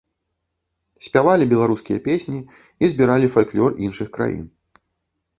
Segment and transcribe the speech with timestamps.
[1.07, 2.39] Спявалі беларускія песні
[2.87, 4.49] і збіралі фальклор іншых краін.